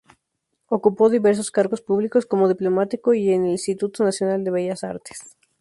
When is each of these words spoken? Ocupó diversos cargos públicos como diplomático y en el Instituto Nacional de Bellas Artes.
Ocupó 0.65 1.11
diversos 1.11 1.51
cargos 1.51 1.83
públicos 1.83 2.25
como 2.25 2.47
diplomático 2.47 3.13
y 3.13 3.29
en 3.29 3.45
el 3.45 3.51
Instituto 3.51 4.03
Nacional 4.03 4.43
de 4.43 4.49
Bellas 4.49 4.83
Artes. 4.83 5.37